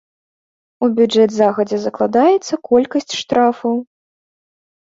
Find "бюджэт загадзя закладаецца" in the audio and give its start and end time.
0.99-2.53